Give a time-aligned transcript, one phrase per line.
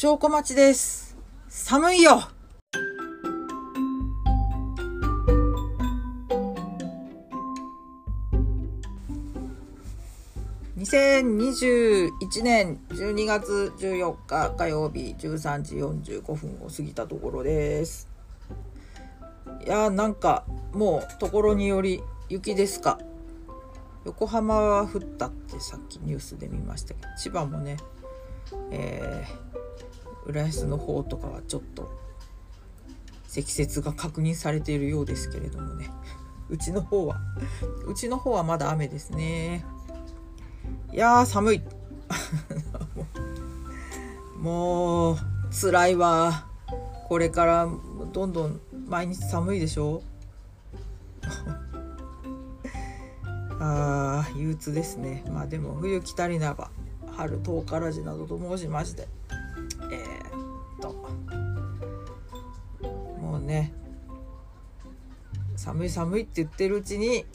[0.00, 1.16] 証拠待ちです。
[1.48, 2.22] 寒いよ
[10.76, 18.06] 2021年12月14日火曜日13時45分を過ぎたところです。
[19.64, 20.44] いやーなんか
[20.74, 23.00] もうところにより雪ですか
[24.04, 27.78] 横浜は降ったってさっきニュースで見ましたけど千葉もね
[28.70, 29.47] えー
[30.28, 31.90] 浦安の方とかはちょっと
[33.26, 35.90] 積雪が確認されているようですけれどもね。
[36.48, 37.20] うちの方は
[37.86, 39.64] うちの方はまだ雨ですね。
[40.92, 41.62] いやー寒い。
[44.38, 45.16] もう
[45.50, 46.46] 辛いわ。
[47.08, 47.68] これから
[48.12, 50.02] どんどん毎日寒いでしょ。
[53.60, 55.24] あー憂鬱ですね。
[55.30, 56.70] まあでも冬来たりなば
[57.16, 59.08] 春遠からじなどと申しまして。
[63.48, 63.72] ね。
[65.56, 67.26] 寒い寒いって言ってるうちに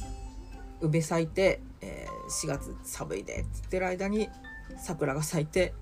[0.80, 4.30] 梅咲いて、えー4月寒いでって言ってる間に
[4.78, 5.73] 桜が咲いて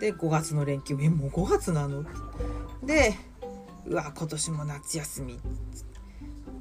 [0.00, 2.04] で5月の連休えもう5月なの？
[2.84, 3.14] で
[3.86, 5.40] うわ今年も夏休み。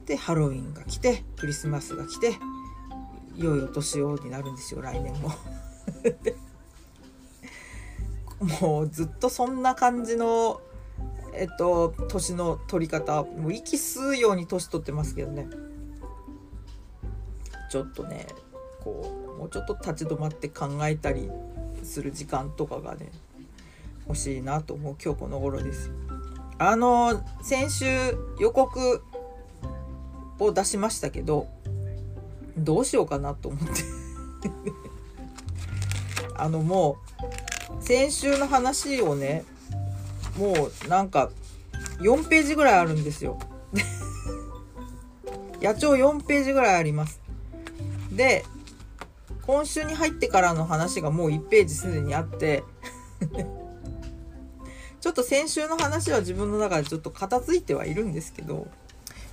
[0.05, 2.33] でハロウィンが来てクリスマスが来て
[3.35, 5.31] いよいよ年をになるんですよ来年も。
[8.61, 10.61] もうずっとそんな感じの
[11.37, 15.47] えっと年の取り方もう息吸うように年取ってますけどね。
[17.69, 18.27] ちょっとね
[18.83, 21.29] こうもうちょっと立ち止まって考えたり
[21.83, 23.11] する時間とかがね
[24.07, 24.95] 欲しいなと思う。
[25.03, 25.91] 今日この頃です。
[26.57, 27.85] あの先週
[28.39, 29.03] 予告
[30.39, 31.47] を出しましたけど
[32.57, 33.73] どうしようかなと思って。
[36.37, 36.97] あのも
[37.79, 39.45] う先週の話をね
[40.37, 41.31] もうなんか
[41.99, 43.39] 4ページぐらいあるんですよ。
[45.61, 47.21] 野鳥4ページぐらいあります。
[48.11, 48.45] で
[49.45, 52.63] 今週に入ってからの話がもう1ページすでにあって
[55.01, 58.67] ちょっと先週の話は自分の中でちょっと片付いてはいるんですけど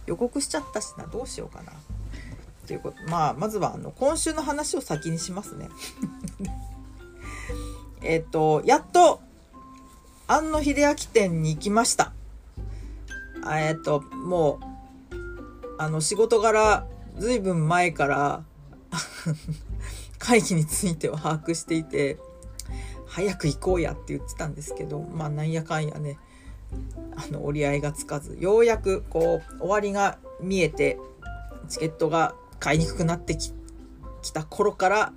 [0.06, 1.72] 予告しちゃったしなどうしようかな。
[1.72, 5.69] っていうことまあまずはあの今週の話を先にしますね。
[8.03, 9.21] えっとやっと
[10.32, 12.15] 庵野秀明店に行きました。
[13.54, 15.16] えっともう
[15.76, 16.87] あの仕事柄
[17.19, 18.42] ずいぶん前から
[20.19, 22.19] 会議については把握していて
[23.04, 26.16] 早く行こうやって言ってたんですけどまあなんやかんやね
[27.15, 30.98] あの折り合いがつかずようやくこう終わりが見えて
[31.69, 33.53] チケットが買いにくくなってき
[34.22, 35.12] きた頃から、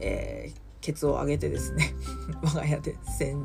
[0.00, 1.94] えーケツを上げてですね
[2.42, 3.36] 我が家で先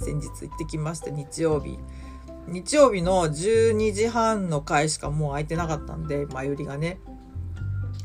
[0.00, 1.78] 先日行ってきました日曜日。
[2.48, 6.98] 日曜日の12時半の回しかもう空いてなかったんで前売りがね。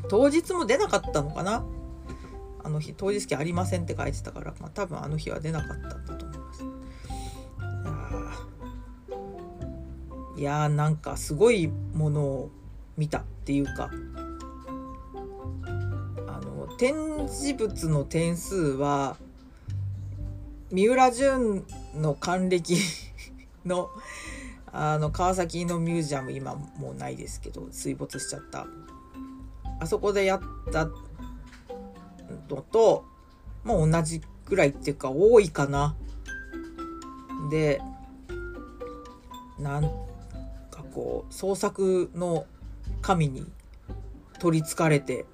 [0.08, 1.64] 当日も出なかったのかな。
[2.62, 6.64] あの日当日券ありませんって書いてたから、まあ、多分あの日は出なかったんだと思います。
[10.36, 12.50] いやーなんかすごいものを
[12.98, 13.90] 見たっていうか。
[16.28, 19.16] あの展示物の点数は
[20.70, 22.76] 三浦淳の還暦
[23.64, 23.90] の
[24.72, 28.66] あの川崎のミュージアム今もうないですけど水没しちゃった。
[29.78, 30.40] あそこでやっ
[30.72, 30.86] た
[32.48, 33.04] のと
[33.64, 35.96] もう同じぐらいっていうか多いかな。
[37.50, 37.80] で
[39.58, 39.82] なん
[40.70, 42.46] かこう創作の
[43.02, 43.46] 神に
[44.40, 45.26] 取りつかれて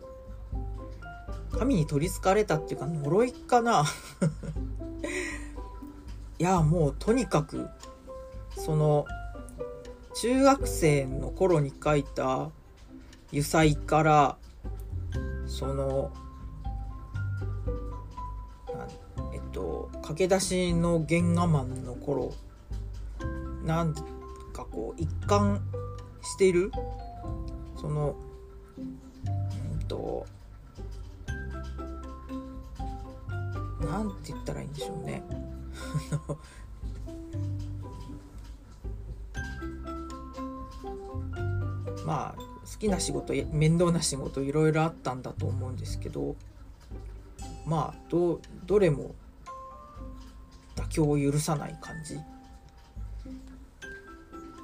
[1.53, 3.85] 神に取りつかれたっていうか呪いかな。
[6.43, 7.69] いやもうとにかく
[8.57, 9.07] その
[10.17, 12.51] 中学生の頃に書いた
[13.31, 14.37] 油彩から
[15.47, 16.11] その
[19.33, 22.35] えっと駆け出しの原画マンの頃
[23.65, 25.63] なんかこう一貫
[26.23, 26.73] してる
[27.81, 28.17] その
[29.71, 30.27] うんと
[33.81, 35.23] なんて言ったらいいんでしょうね。
[42.07, 42.45] まあ好
[42.79, 46.37] きな仕事面倒な仕事いろいろあったんだと思うんですけど
[47.65, 49.15] まあどどれも
[50.77, 52.15] 妥協を許さない感じ。
[52.15, 52.19] っ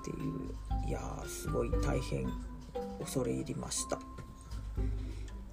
[0.05, 2.27] ていういやすごい大変
[2.99, 3.99] 恐れ入りました。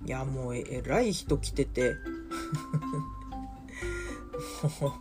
[0.06, 1.96] いやもうええらい人来てて。
[4.82, 4.92] も う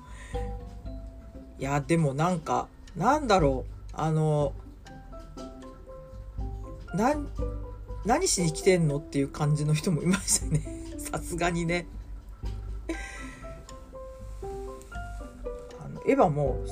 [1.65, 3.73] いやでもなんかなんだろう。
[3.95, 4.53] あの
[6.95, 7.15] な
[8.05, 10.63] 何しに来てんのっていう感じの人もいましたね。
[11.01, 11.87] さすがにね。
[15.83, 16.63] あのエヴァも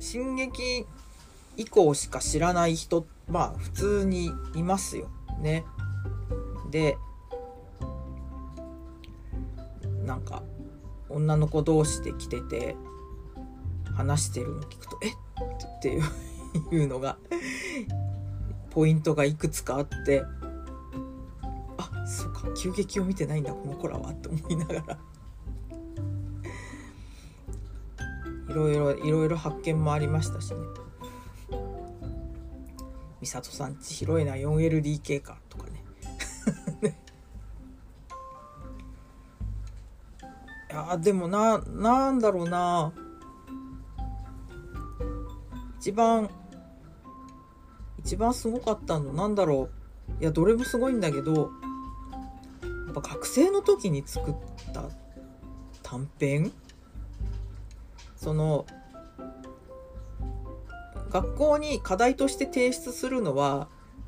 [0.00, 0.88] 進撃
[1.56, 5.06] 以降しか知らない人まあ普通にいますよ。
[5.40, 5.64] ね。
[6.72, 6.98] で
[10.04, 10.42] なんか
[11.08, 12.74] 女の子同士で来てて
[13.94, 15.08] 話してるのを聞くと「え？
[15.08, 15.12] っ?」
[15.78, 16.00] って
[16.74, 17.18] いうのが
[18.70, 20.24] ポイントがいくつかあって
[21.76, 24.98] あそうか急激を見てないんだこの子らはと思いながら。
[28.52, 30.60] いろいろいろいろ発見もありましたしね。
[33.22, 35.84] 美里さんち広いな 4LDK かとかね。
[40.70, 42.92] いやでもななんだろうな。
[45.82, 46.30] 一番
[47.98, 49.68] 一番すごかったのなんだろ
[50.20, 50.22] う。
[50.22, 51.50] いやどれもすごいんだけど
[52.86, 54.34] やっぱ学生の時に作っ
[54.72, 54.84] た
[55.82, 56.52] 短編？
[58.14, 58.64] その
[61.10, 63.66] 学校に課題として提出するのは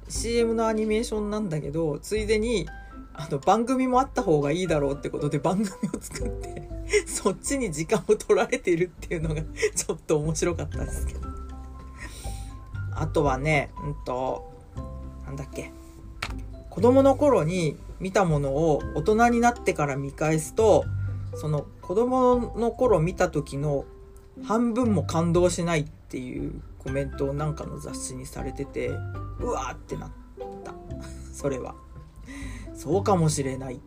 [0.08, 2.68] CM のアニメーションなんだけどついでに
[3.14, 6.68] あの番組もあった方がいいだろうってことで番組を作って
[7.04, 11.33] そっちに時間を取られてるっていうのがちょっと面白かったですけど。
[12.96, 14.52] あとはねうんと
[15.26, 15.72] なんだっけ。
[16.70, 20.84] 子供の頃に見たものを大人になってから見返すと
[21.36, 23.84] その子供の頃見た時の
[24.42, 30.10] 半分も感動しないっていうコメントをなんかの雑誌にされててうわーってなっ
[30.64, 30.74] た。
[31.32, 31.74] それは。
[32.74, 33.80] そうかもしれない。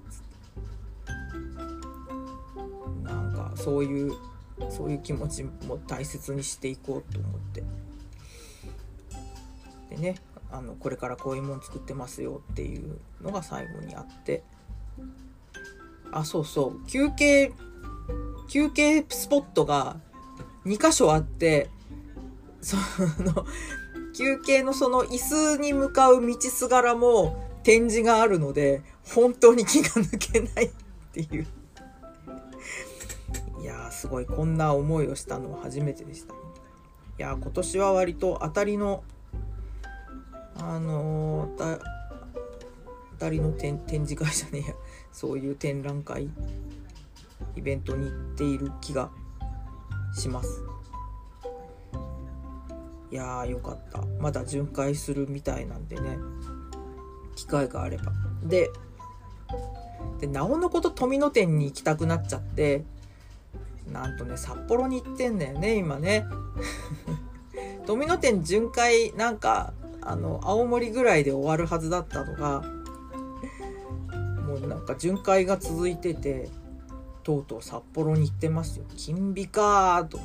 [3.03, 4.13] なんかそういう
[4.69, 7.63] そういう気持ちも大切にしていこうと思って。
[9.89, 10.15] でね
[10.51, 14.43] あのこれからこういうもん作ってますよっていうのが最後にあって。
[16.11, 16.87] あそうそう。
[16.87, 17.51] 休憩
[18.47, 19.97] 休憩スポットが
[20.65, 21.69] 2箇所あって
[22.61, 22.77] そ
[23.19, 23.45] の
[24.15, 30.71] 休憩のその椅子に向かう道すがらも展示があるので本当に気が抜けないっ
[31.11, 31.47] ていう。
[33.61, 34.25] いやすごい。
[34.25, 36.33] こんな思いをしたのは初めてでした。
[36.33, 36.37] い
[37.17, 39.03] や今年は割と当たりの
[40.59, 41.79] あのー、
[43.17, 44.63] 当たりの展示会じゃね。
[44.65, 44.75] え や
[45.11, 46.29] そういう展覧会
[47.55, 49.09] イベントに行っている気が
[50.13, 50.63] します。
[53.09, 54.03] いやーよかった。
[54.19, 56.17] まだ巡回するみたいなんでね。
[57.35, 58.11] 機会があれば。
[58.43, 58.69] で
[60.19, 62.83] でなおのこと富野店に行きたくなっちゃって
[63.91, 66.25] なんとね札幌に行ってんだよね今ね。
[67.85, 69.73] 富野店巡回なんか
[70.07, 72.61] あの青森ぐらいで終わるはずだったのが
[74.47, 76.49] もうなんか巡回が続いてて
[77.23, 78.85] とうとう札幌に行ってますよ。
[78.95, 80.19] 金美かーと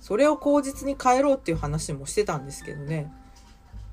[0.00, 3.12] それを口実に帰ろうっていう話もしてたんですけどね。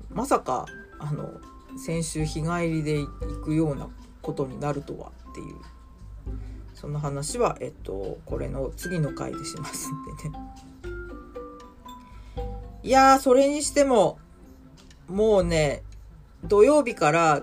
[0.08, 0.64] まさか
[0.98, 1.28] あの
[1.78, 3.06] 先週日帰りで行
[3.44, 3.90] くような
[4.22, 5.56] ことになるとはっていう。
[6.72, 10.38] その話はえっとこれの次の回でしますんでね。
[12.86, 14.20] いやーそれにしても
[15.08, 15.82] もうね
[16.44, 17.42] 土曜日から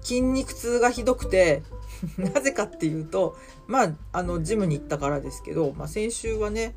[0.00, 1.62] 筋肉痛がひどくて
[2.18, 3.36] なぜかっていうと
[3.68, 6.74] まああのジムに行ったからですけど、まあ、先週はね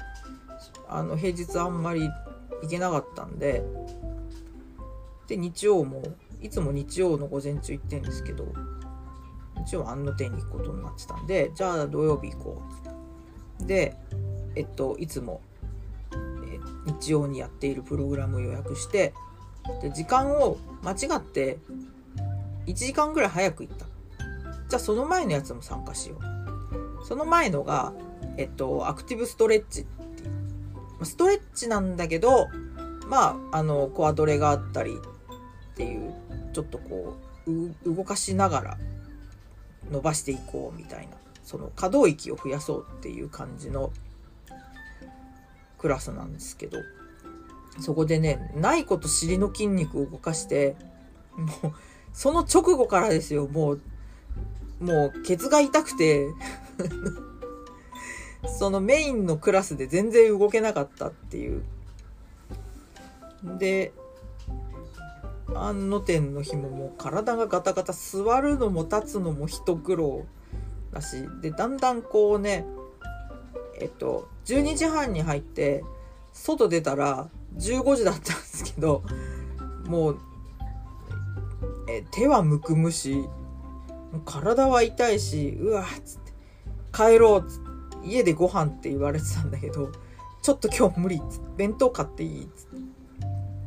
[0.88, 2.08] あの平日あんまり
[2.62, 3.64] 行けなかったんで
[5.28, 6.04] で日曜も
[6.44, 8.46] いつも日曜の午前中行ってんですけど
[9.66, 12.62] 日曜安野店に行くことになってたんでじゃあ土曜日行こ
[13.64, 13.98] うで
[14.56, 15.42] えっといつも、
[16.86, 19.14] 日曜にやっているプログラムを予約して
[19.82, 21.60] で時間を間違って
[22.66, 23.86] 1時間ぐらい早く行った。
[24.70, 27.06] じゃあその前のやつも参加しよう。
[27.06, 27.94] その前のが
[28.38, 30.00] えっとアクティブストレッチって
[31.04, 32.48] ストレッチなんだけど
[33.08, 34.94] まああのコアトレがあったり
[35.74, 36.14] っていう
[36.54, 37.18] ちょっとこ
[37.48, 38.78] う動かしながら
[39.92, 43.92] 伸ばしていこうみたいなその可動域を増やそうっていう感じの
[45.80, 46.78] クラスなんですけど
[47.80, 50.76] そこでねないこと尻の筋肉を動かして
[51.36, 51.74] もう
[52.14, 53.82] その直後からですよもう
[54.82, 56.28] もうケツが痛くて
[58.60, 61.64] そのメインのクラスで全然動けなかったっていう。
[63.58, 63.94] で
[65.56, 70.26] 安野店の日ももう体がガタガタ座るのも立つのも一苦労
[70.92, 72.66] だしでだんだんこうね
[73.80, 75.84] えっと12時半に入って
[76.34, 79.04] 外出たら15時だったんですけど
[79.86, 80.20] もう
[81.90, 83.26] え手はむくむし
[84.26, 86.34] 体は痛いしうわっつって
[86.94, 89.92] 帰ろうっつって家でご飯って言われてたんだけど
[90.42, 92.90] ちょっと今日無理っつって弁当買っていいっつって。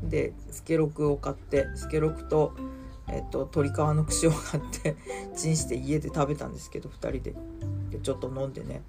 [0.02, 2.54] でスケロクを買ってスケロクと
[3.08, 4.96] えっと、鶏皮の串を買って
[5.36, 7.34] チンして家で食べたんですけど2人で。
[7.90, 8.82] でちょっと飲んでね。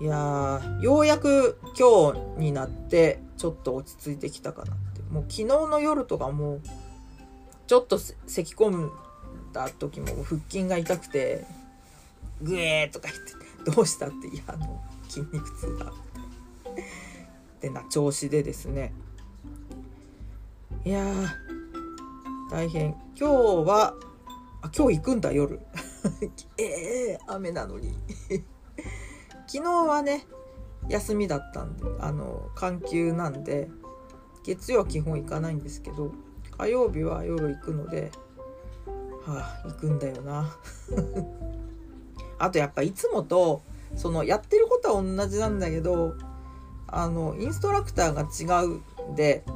[0.00, 5.02] いやようやく今日になってちょっと落ち着いてきたかなって。
[5.10, 6.60] もう昨日の夜とかも
[7.66, 8.90] ちょっと咳込ん
[9.52, 11.44] だ時も腹筋が痛くて
[12.40, 15.88] グエーとか言ってどうしたっていやあの筋肉痛だっ
[17.60, 17.68] て。
[17.68, 18.94] な調子でですね。
[20.86, 21.04] いや
[22.50, 22.94] 大変。
[23.18, 23.34] 今日
[23.68, 23.94] は
[24.62, 25.60] あ今日行くんだ夜。
[26.56, 26.64] え
[27.12, 27.94] えー、雨なのに。
[29.52, 30.28] 昨日はね
[30.88, 33.68] 休みだったんであの環休なんで
[34.44, 36.12] 月曜は基本行かないんですけど
[36.56, 38.12] 火曜日は夜行くので
[39.26, 40.56] はあ行くんだよな。
[42.38, 43.62] あとやっぱいつもと
[43.96, 46.14] そのやってることは同じなんだけど
[46.86, 49.52] あのインストラクターが違うんでや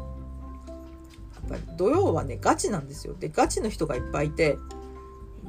[1.41, 3.15] っぱり土曜はねガチなんですよ。
[3.15, 4.59] でガチの人がいっぱいいて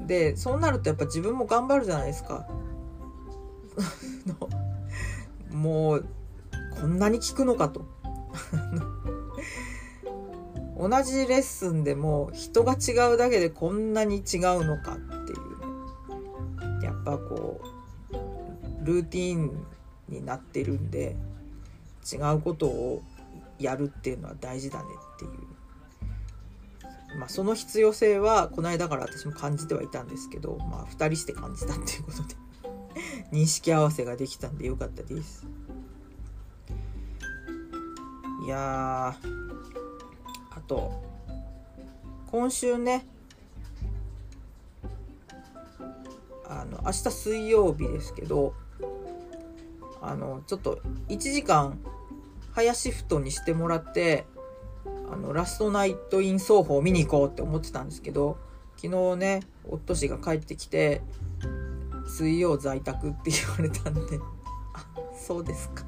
[0.06, 2.48] でそうなるとやっぱ自分も頑張るじゃないですか。
[4.26, 4.50] の
[5.52, 6.06] もう
[6.80, 7.86] こんなに聞くのかと。
[10.78, 15.36] 同じレッスンでも人が違うだけでこんなに違うのかってい
[16.82, 17.62] うやっぱこ
[18.12, 19.66] うルーティーン
[20.10, 21.16] になってるんで
[22.12, 23.02] 違うことを
[23.58, 25.32] やるっていうのは大事だねっていう。
[27.18, 32.45] まあその必要性はこの間から私も感じてはいたんですけどまあ2人して感じたっていうことで。
[33.32, 35.46] 認識合わせができたんでよかったです。
[38.46, 41.04] いやあと
[42.28, 43.08] 今週ね
[46.48, 48.54] あの明日水曜日ですけど
[50.02, 51.80] あのちょっと1時間
[52.54, 54.26] 早シフトにしてもらって
[55.12, 58.38] あのラストナイト・イン奏法を見に行こうって思ってたんですけど
[58.78, 61.02] 昨日ね夫氏が帰ってきて
[62.08, 64.20] 水曜在宅って言われたんで。
[64.74, 64.86] あ
[65.18, 65.84] そうですか。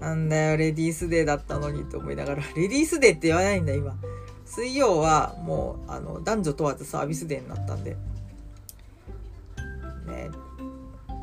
[0.00, 2.42] なんだよレディースデーだったのにと思いながら。
[2.54, 3.96] レディースデーって言わないんだ今。
[4.44, 7.96] 水曜はもうあの男女問わずサービスデーになったんで。
[10.06, 10.30] ね。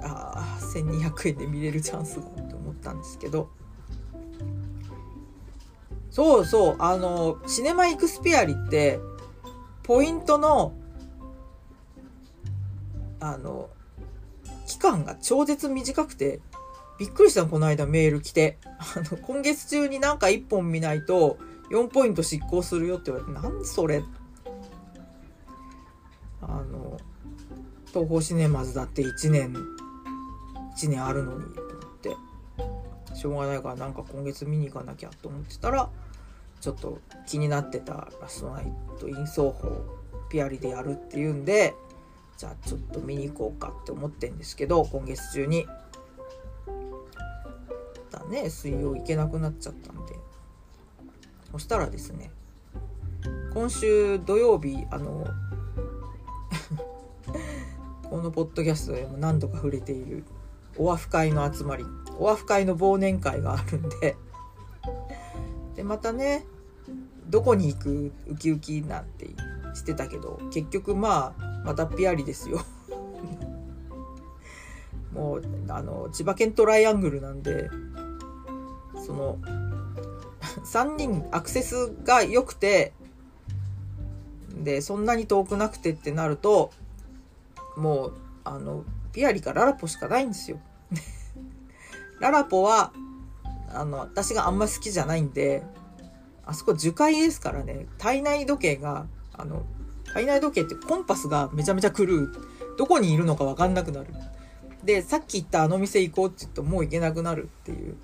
[0.02, 3.50] ああ1200円で見れるチャンスだって思ったんですけど。
[6.10, 9.00] そうそうあのシネマイクスピアリって
[9.82, 10.74] ポイントの
[13.24, 13.70] あの、
[14.68, 16.42] 期間が超絶短くて、
[17.00, 18.58] びっくりしたの、この間メール来て。
[18.66, 21.38] あの、今月中になんか1本見ないと、
[21.72, 24.04] 4ポイント執行するよって言われて、なんそれ
[26.42, 26.98] あの、
[27.88, 29.54] 東宝シネマズだって1年、
[30.76, 35.90] 1年あるのに、と思って、しょうがないからなんか今月見に行かなきゃと思ってたら、
[36.60, 41.76] ちょっと気になってたラストナイトイン奏法ピアリでやるっていうんで、
[42.44, 45.66] じゃあちょっと見に行こうかって思ってんですけど今月中に。
[48.12, 50.14] だね水曜行けなくなっちゃったんで。
[51.54, 52.32] そしたらですね
[53.54, 55.26] 今週土曜日あの
[58.10, 60.26] このポッドキャストでも何度か触れている
[60.78, 61.86] オアフ会の集まり
[62.20, 64.18] オアフ会の忘年会があるんで。
[65.78, 66.46] でまたね
[67.30, 69.30] どこに行くウキウキなんて
[69.76, 72.64] してたけど結局まあまたピアリですよ。
[75.14, 77.70] もうあの千葉県トライアングルなんで
[79.06, 79.38] その
[80.66, 82.94] 3人アクセスが良くて
[84.50, 86.72] でそんなに遠くなくてってなると
[87.78, 90.60] もうあのピアリかララポしかないんですよ。
[92.20, 92.94] ララポは
[93.70, 95.64] あの私があんま好きじゃないんで
[96.46, 97.88] あそこ樹海ですからね。
[97.98, 99.64] 体内時計があの
[100.14, 102.32] 体内時計ってコンパスがめちゃめちゃ狂う。
[102.78, 104.08] どこにいるのかわかんなくなる。
[104.84, 107.96] で、さっき言ったあの店行こうって言うともう行けなくなるっていう。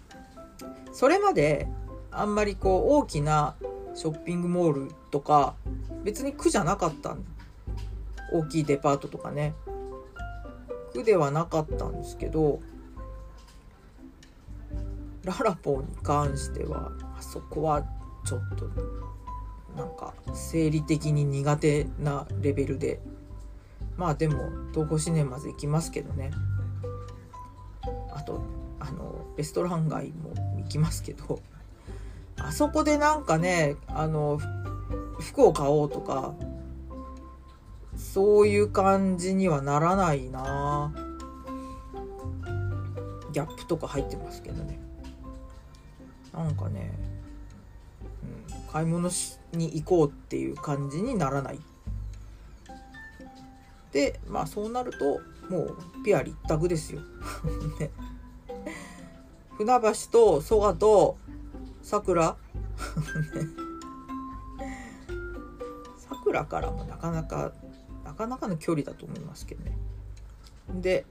[0.94, 1.68] それまで
[2.12, 3.56] あんまりこう大きな
[3.94, 5.56] ショッピングモールとか
[6.04, 7.16] 別に苦じゃなかった
[8.32, 9.54] 大きいデパートとかね。
[10.94, 12.60] 苦ではなかったんですけど、
[15.24, 17.84] ララポーに関してはあそこは
[18.26, 18.70] ちょっと
[19.80, 23.00] なんか生理的に苦手なレベルで。
[23.96, 26.32] まあでも東宝シネマズ行きますけどね。
[28.14, 28.42] あと
[28.80, 31.42] あのレストラン街も行きますけど。
[32.38, 34.40] あそこでなんかねあの
[35.20, 36.34] 服を買おうとか
[37.96, 40.94] そういう感じにはならないな。
[43.32, 44.80] ギャップとか入ってますけどね。
[46.34, 46.92] なんかね、
[48.72, 51.60] 買い物しに行こうっていう感じにならない。
[53.92, 57.02] でまあそうなるともうピアリ一択ですよ。
[57.80, 57.90] ね。
[59.58, 61.18] 船橋と蘇我と
[61.82, 62.38] 桜。
[65.98, 67.52] 桜からもなかなか
[68.04, 69.78] なかなかの距離だと思いますけどね。
[70.76, 71.06] で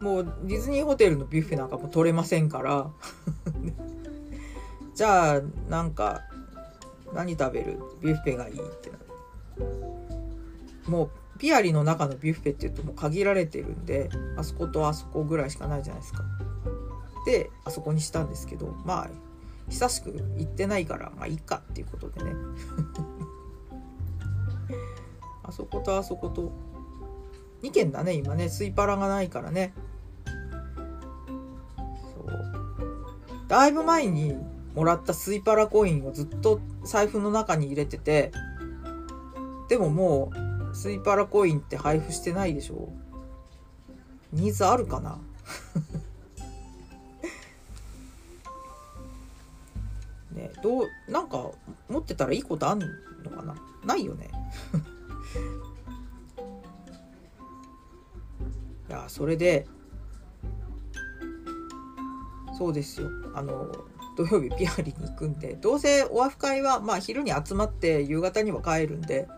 [0.00, 2.90] もうディズニーホテルのビュッフェなんかも取れませんから。
[4.94, 6.22] じゃあなんか
[7.12, 7.78] 何食べる？
[8.00, 8.96] ビュッフェがいいってな
[10.88, 16.22] もうピアリの中のビュッフェっていうともう限られてるんであそことあそこぐらいしかないじゃないですか。
[17.26, 19.10] であそこにしたんですけどまあ
[19.68, 22.32] 久しく行ってないからまあいいかっていうことでね。
[25.42, 26.52] あそことあそこと
[27.62, 28.48] 2軒だね今ね。
[28.48, 29.72] スイパラがないからね。
[30.26, 30.32] そ
[32.22, 32.28] う。
[33.48, 34.36] だいぶ前に
[34.74, 38.32] もらったスイパラコインをずっと財布の中に入れてて
[39.68, 40.32] でもも
[40.72, 42.92] うスイパラコインって配布してないでしょ？
[44.32, 45.18] ニーズあるかな？
[50.34, 51.50] ねどうなんか
[51.88, 52.86] 持ってたらいいことあんの
[53.30, 53.54] かな？
[53.84, 54.28] ないよね。
[58.88, 59.66] いやそれで
[62.56, 63.08] そうですよ。
[63.34, 63.72] あの
[64.16, 69.28] 土曜日ピアリに行くんでどうせオアフ会はまあ昼に集まって夕方には帰るんで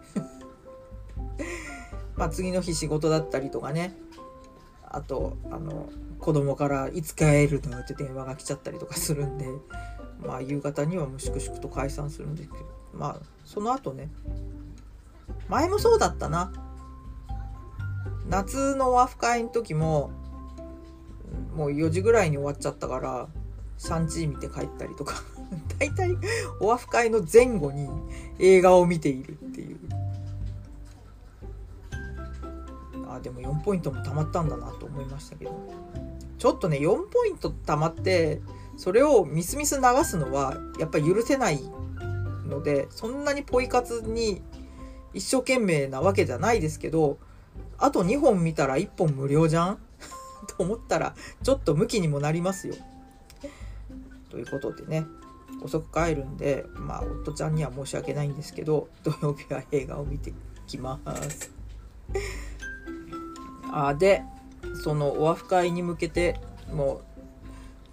[2.16, 3.94] まあ次の日仕事だったりとかね
[4.88, 9.46] あとあの子供から「いつ帰るの?」って電話が来ちゃったりとかするんで
[10.20, 14.10] まあ夕方にはもう粛々と解散するんですけどまあその後ね
[15.48, 16.52] 前もそうだったな
[18.28, 20.10] 夏のオアフ会の時も
[21.54, 23.28] もう4時ぐらいに終わっちゃったから
[23.78, 25.14] シャンチー見て帰ったりとか。
[25.78, 26.16] 大体
[26.60, 27.88] オアフ会の前後に
[28.38, 29.78] 映画を見ているっていう。
[33.08, 35.52] あでも4ポイントも貯まったんだなと思いましたけど。
[36.38, 38.42] ちょっとね4ポイント貯まって
[38.76, 41.60] それをミスミス流すのはやっぱり許せない
[42.46, 44.42] のでそんなにポイ活に
[45.14, 47.18] 一生懸命なわけじゃないですけど
[47.78, 49.78] あと2本見たら1本無料じゃん？
[50.56, 52.74] と思ったらちょっと向きにもなりますよ。
[54.36, 55.06] ということでね
[55.62, 60.34] 遅く帰るんでまあ夫ちゃんには申し訳ないんですけど土曜日は映画を見て
[60.66, 61.50] きます。
[63.72, 64.22] あで
[64.84, 66.38] そのオアフ会に向けて
[66.70, 67.00] もう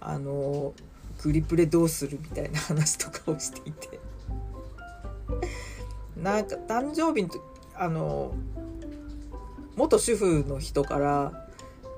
[0.00, 0.74] あの
[1.18, 3.98] クリプレどうするみたいな話とかをしていて
[6.22, 7.40] なんか誕生日の時
[7.74, 8.34] あの
[9.76, 11.43] 元主婦の人から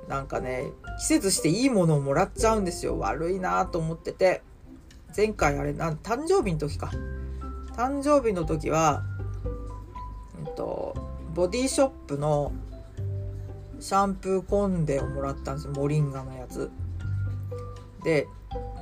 [0.09, 2.99] なんかね季節していいものをもらっちゃうんですよ。
[2.99, 4.42] 悪いなと思ってて。
[5.16, 6.90] 前回あれな誕生日の時か。
[7.75, 9.03] 誕生日の時は、
[10.45, 10.95] えっと、
[11.35, 12.53] ボディショップの
[13.81, 15.73] シャンプーコンデをもらったんですよ。
[15.75, 16.71] モリンガのやつ。
[18.05, 18.29] で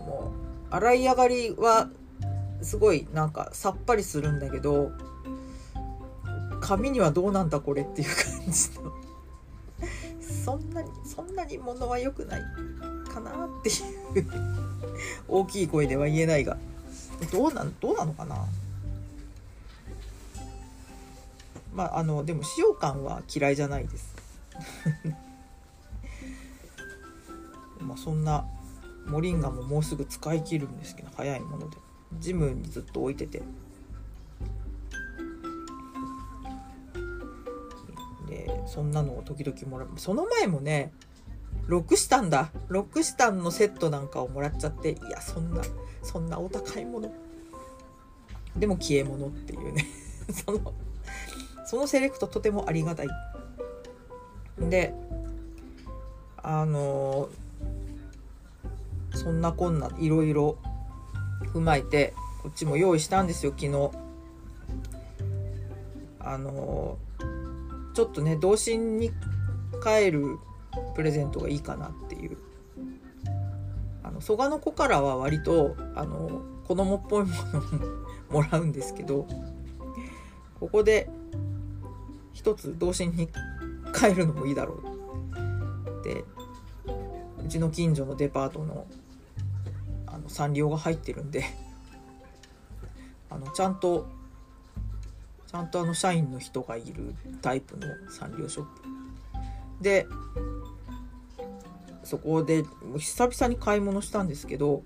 [0.07, 0.33] も
[0.71, 1.89] う洗い上がりは
[2.63, 4.91] すごいなんかさっぱりするんだけど
[6.61, 8.93] 髪にはどうなんだこれっていう感じの。
[10.45, 12.43] そんなにそんなに物は良くない
[13.09, 14.31] かなっていう
[15.27, 16.59] 大きい声では言えないが。
[17.33, 18.47] どうなんどうなのかな？
[21.73, 24.15] まああのでも使用感は嫌いじゃないです。
[27.81, 28.45] まあそんな
[29.07, 31.79] モリンガももうすぐ使い切るんですけど早いもので。
[32.19, 33.43] ジムにずっと置いてて。
[38.67, 39.89] そんなのを時々もらう。
[39.97, 40.93] その前もね
[41.67, 42.51] ロックシタンだ。
[42.69, 45.63] ロックシタンのセットなんかをもらっちゃっていやそんな
[46.03, 47.13] そんなお高いもの。
[48.57, 49.87] でも消え物っていうね。
[50.33, 50.73] その
[51.67, 53.09] そのセレクトとてもありがたい。
[54.59, 54.95] で
[56.37, 57.29] あの
[59.15, 60.59] そんなこんないろいろ
[61.53, 63.91] 踏まえてこっちも用意したんですよ昨日。
[66.21, 66.99] あの
[67.95, 69.11] ちょっとね童心に
[69.83, 70.39] 帰る
[70.95, 72.37] プレゼントがいいかなっていう。
[74.03, 77.31] あの蘇我の子からは割とあの子供っぽいも
[78.31, 79.27] のをもらうんですけど
[80.61, 81.09] ここで
[82.35, 83.31] 一つ童心に
[83.95, 86.25] 帰るのもいいだろうって。
[87.45, 88.87] うちの近所のデパートの
[90.07, 91.45] あのサンリオが入ってるんで
[93.29, 94.09] あのちゃんと
[95.55, 98.71] ちゃんとあの社員の人がいるタイプのサンリオショップ。
[99.81, 100.05] で
[102.03, 102.65] そこで
[102.99, 104.83] 久々に買い物したんですけど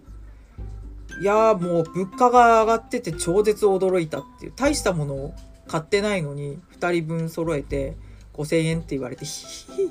[1.22, 4.52] いやもう物価が上がってて超絶驚いたっていう。
[4.54, 5.34] 大したものを
[5.68, 7.96] 買ってないのに2人分揃えて
[8.34, 9.90] 5000円って言われてヒヒ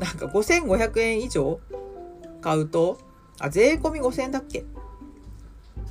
[0.00, 1.60] なんか5500円以上
[2.40, 2.98] 買うと
[3.38, 4.64] あ税込み5000円だっけ？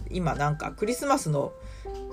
[0.09, 1.53] 今なんかクリスマスの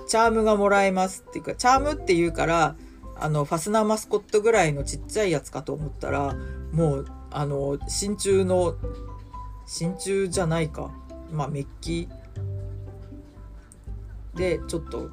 [0.07, 2.75] チャームがもらえますっていうかチャームっていうから
[3.19, 6.35] あのファスナーマスコットぐらいのちっちゃいやつかと思ったら
[6.71, 8.75] もうあの真鍮の
[9.65, 10.91] 真鍮じゃないか。
[11.31, 12.07] まあメッキ。
[14.35, 15.09] でちょっと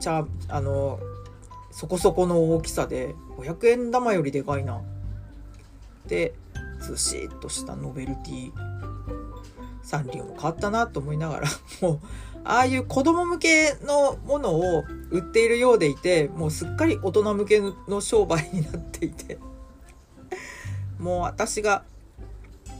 [0.00, 0.98] チャーあの
[1.70, 4.80] そこそこの大きさで500円玉よりでかいな。
[6.06, 6.34] で
[6.80, 8.52] ずしっとしたノベルティ。
[9.88, 11.48] サンリオも変わったなと思いながら
[11.80, 12.00] もう
[12.48, 19.38] ああいう子供向けのものを売っているようでいてもうすっかり大人向けの商売になっていて。
[20.98, 21.84] もう私が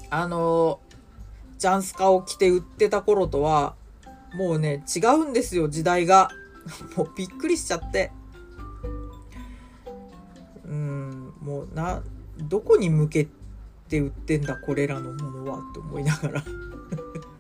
[0.09, 0.81] あの
[1.59, 3.75] ジャンスカを着て売ってた頃とは
[4.35, 6.31] もうね違うんですよ時代が。
[6.97, 8.11] もうびっくりしちゃって。
[10.65, 12.03] うんもうな
[12.39, 13.29] どこに向け
[13.89, 16.45] て売ってんだこれらのものはって思いながら。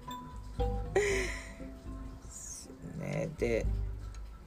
[3.40, 3.66] ねで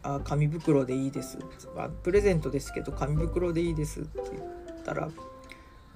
[0.04, 1.38] あ紙袋でいいです
[1.78, 5.10] あプレゼントですけど紙袋でいいですって言ったら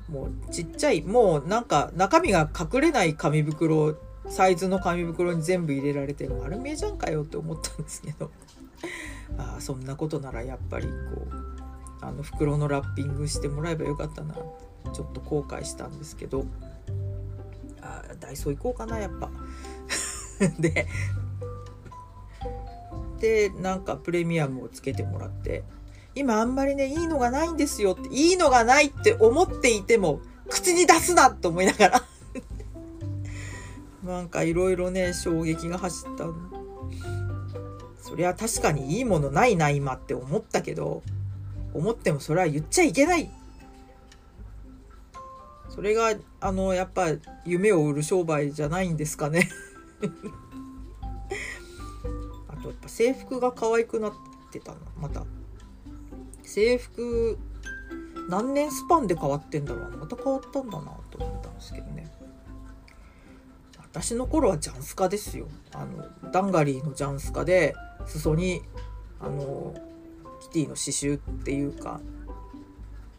[0.09, 3.95] もうちっちゃいもうなんか中身が隠れない紙袋
[4.27, 8.31] サイズの紙袋に全部入れられて丸見えじゃんかよって思ったんですけど。
[9.37, 14.35] ああそんなことならやっぱりこうあの袋のラッピングしてもらえばよかったな。
[14.93, 16.45] ちょっと後悔したんですけど。
[17.81, 19.29] あダイソー行こうかなやっぱ。
[20.59, 20.87] で
[23.19, 25.63] でなんかプレミアムをつけてもらって
[26.13, 32.03] 今あんまりねいいのがないんですよっていいのがないって思っていても口に出すなと思いながら
[34.03, 36.25] なんかいろいろね衝撃が走った
[38.01, 41.01] そりゃ確かにいいものないな今って思ったけど
[41.73, 43.29] 思ってもそれは言っちゃいけない。
[45.75, 47.07] それがあのやっぱ
[47.45, 49.49] 夢を売る商売じゃないんですかね。
[52.85, 54.13] ぱ制服が可愛くなっ
[54.51, 55.25] てたなまた。
[56.43, 57.37] 制服
[58.29, 59.91] 何年スパンで変わってんだろう。
[59.91, 62.11] なまた変わったんだなと思ったんですけどね。
[63.77, 65.47] 私の頃はジャンスカですよ。
[65.73, 68.61] あのダンガリーのジャンスカで裾に
[69.19, 69.73] あの
[70.41, 71.99] キティの刺繍っていうか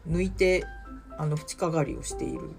[0.07, 0.63] 抜いて
[1.17, 2.51] あの縁かがりをしている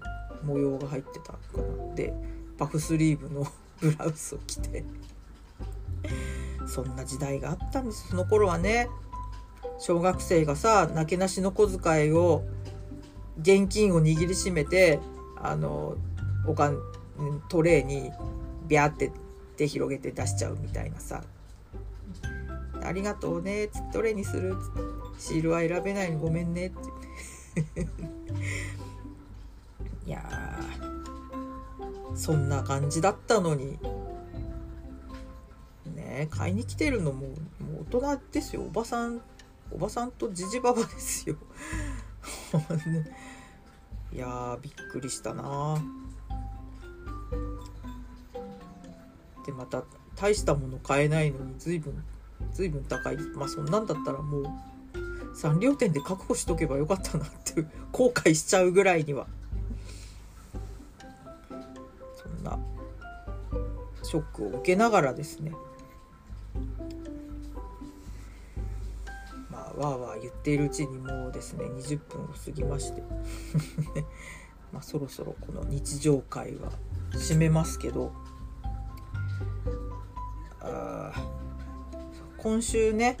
[0.43, 1.39] 模様が入ってたか
[1.87, 1.95] な。
[1.95, 2.13] で
[2.57, 3.47] パフスリーブの
[3.79, 4.83] ブラウスを着て。
[6.69, 8.09] そんな時代があったんです。
[8.09, 8.89] その頃はね
[9.79, 12.43] 小学生がさなけなしの小遣いを
[13.41, 14.99] 現金を握りしめて
[15.41, 15.95] あの
[16.45, 16.77] おかん
[17.49, 18.11] トレーに
[18.67, 19.11] ビャーって
[19.57, 21.23] 手広げて出しちゃうみたいなさ
[22.83, 24.55] 「ありがとうね」つ「トレーにする」
[25.17, 26.19] 「シールは選べないの。
[26.19, 26.71] ごめんね」っ
[27.73, 27.81] て
[30.05, 30.59] いや
[32.15, 33.79] そんな感じだったのに。
[36.27, 37.33] 買いに来てるのもも
[37.81, 38.63] う大人ですよ。
[38.63, 39.21] おばさん
[39.71, 41.35] おばさんとじじばばですよ。
[44.11, 45.77] いやびっくりしたな。
[49.45, 49.83] でまた
[50.15, 52.03] 大したもの買えないのに随分
[52.51, 53.17] 随分高い。
[53.35, 54.45] まあそんなんだったらもう
[55.35, 59.27] サンリオ店で確保しとけばよかったなって後悔しちゃうぐらいには。
[62.15, 62.59] そんな
[64.03, 65.53] ショックを受けながらですね。
[69.79, 73.01] わーわー言っているうちにもうですね20分を過ぎまして。
[74.73, 76.71] まあそろそろこの日常会は
[77.13, 78.11] 締めますけど。
[80.61, 81.13] あ
[82.37, 83.15] 今週ね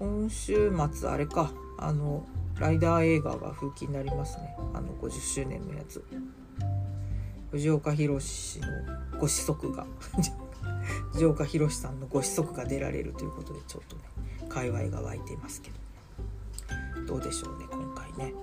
[0.00, 1.52] 今週末あれか。
[1.78, 2.26] あの
[2.58, 4.56] ライダー映画が風紀になりますね。
[4.74, 6.04] あの50周年のやつ。
[7.52, 8.66] 藤岡弘の
[9.20, 9.86] ご子息が。
[11.12, 14.02] 藤岡弘さんのご子息が出られるということでちょっとね。
[14.48, 15.76] 界隈が湧いていますけど。
[17.06, 18.34] どうでしょうね今回ね。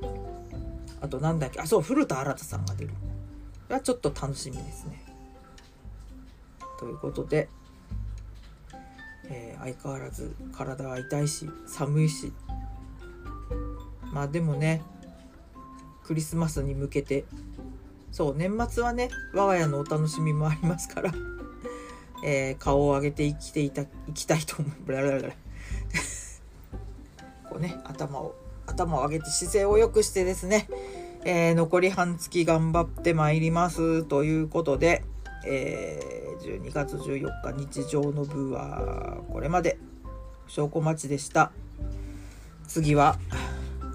[1.00, 1.60] あとなんだっけ？
[1.60, 2.92] あそう古田新太さんが出る。
[3.68, 5.02] はちょっと楽しみですね。
[6.78, 7.48] ということで
[9.26, 12.32] えー、相変わらず体は痛いし寒いし。
[14.12, 14.82] まあでもね
[16.04, 17.24] クリスマスに向けて。
[18.12, 21.12] そう年末はね我が家のお楽しみもありますから、
[22.24, 24.72] えー、顔を上げて生きていたいきたいと思う。
[24.84, 25.30] ブラブラブラ
[27.48, 28.34] こうね頭を
[28.66, 30.68] 頭を上げて姿勢を良くしてですね、
[31.24, 35.04] えー、残り半月頑張ってまいりますということで、
[35.46, 39.78] えー、12月14日日常の部はこれまで。
[40.46, 41.52] 証拠待ちでした。
[42.66, 43.18] 次は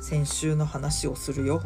[0.02, 1.62] 先週の話をするよ。